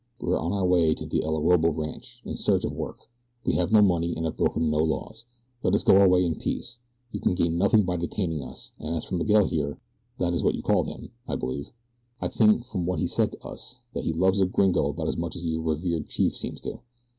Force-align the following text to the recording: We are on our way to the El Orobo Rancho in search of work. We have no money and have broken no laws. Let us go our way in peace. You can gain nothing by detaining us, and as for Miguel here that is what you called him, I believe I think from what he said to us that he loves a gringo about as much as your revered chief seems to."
We 0.19 0.31
are 0.33 0.39
on 0.39 0.51
our 0.51 0.65
way 0.65 0.95
to 0.95 1.05
the 1.05 1.23
El 1.23 1.37
Orobo 1.37 1.69
Rancho 1.69 2.27
in 2.27 2.35
search 2.35 2.63
of 2.65 2.71
work. 2.71 3.01
We 3.45 3.53
have 3.53 3.71
no 3.71 3.83
money 3.83 4.15
and 4.15 4.25
have 4.25 4.35
broken 4.35 4.71
no 4.71 4.79
laws. 4.79 5.25
Let 5.61 5.75
us 5.75 5.83
go 5.83 5.95
our 5.97 6.07
way 6.09 6.25
in 6.25 6.39
peace. 6.39 6.77
You 7.11 7.19
can 7.19 7.35
gain 7.35 7.59
nothing 7.59 7.83
by 7.83 7.97
detaining 7.97 8.41
us, 8.41 8.71
and 8.79 8.95
as 8.95 9.03
for 9.05 9.13
Miguel 9.13 9.45
here 9.45 9.77
that 10.17 10.33
is 10.33 10.41
what 10.41 10.55
you 10.55 10.63
called 10.63 10.87
him, 10.87 11.11
I 11.27 11.35
believe 11.35 11.67
I 12.19 12.29
think 12.29 12.65
from 12.65 12.87
what 12.87 12.97
he 12.97 13.05
said 13.05 13.33
to 13.33 13.45
us 13.47 13.75
that 13.93 14.05
he 14.05 14.11
loves 14.11 14.41
a 14.41 14.47
gringo 14.47 14.87
about 14.89 15.07
as 15.07 15.17
much 15.17 15.35
as 15.35 15.45
your 15.45 15.61
revered 15.61 16.07
chief 16.07 16.35
seems 16.35 16.61
to." 16.61 16.79